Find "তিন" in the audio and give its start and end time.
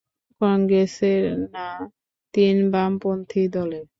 2.33-2.57